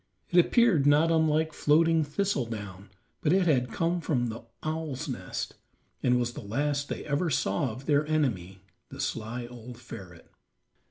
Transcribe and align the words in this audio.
It 0.31 0.39
appeared 0.43 0.87
not 0.87 1.11
unlike 1.11 1.53
floating 1.53 2.03
thistle 2.03 2.47
down, 2.47 2.89
but 3.21 3.31
it 3.31 3.45
had 3.45 3.71
come 3.71 4.01
from 4.01 4.29
the 4.29 4.41
owl's 4.63 5.07
nest, 5.07 5.53
and 6.01 6.19
was 6.19 6.33
the 6.33 6.41
last 6.41 6.89
they 6.89 7.05
ever 7.05 7.29
saw 7.29 7.69
of 7.69 7.85
their 7.85 8.07
enemy, 8.07 8.61
the 8.89 8.99
sly 8.99 9.45
old 9.45 9.77
ferret. 9.77 10.31